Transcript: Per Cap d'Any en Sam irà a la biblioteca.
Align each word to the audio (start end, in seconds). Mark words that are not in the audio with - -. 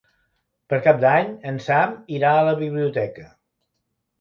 Per 0.73 0.77
Cap 0.87 1.03
d'Any 1.03 1.29
en 1.51 1.61
Sam 1.67 1.93
irà 2.17 2.33
a 2.39 2.49
la 2.51 2.57
biblioteca. 2.63 3.29